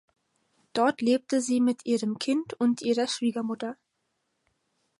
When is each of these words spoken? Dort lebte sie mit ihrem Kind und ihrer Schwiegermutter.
Dort 0.73 1.01
lebte 1.01 1.41
sie 1.41 1.61
mit 1.61 1.85
ihrem 1.85 2.17
Kind 2.17 2.55
und 2.55 2.81
ihrer 2.81 3.05
Schwiegermutter. 3.07 3.77